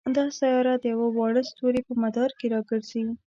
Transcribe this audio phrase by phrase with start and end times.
[0.17, 3.01] دا سیاره د یوه واړه ستوري په مدار کې را ګرځي.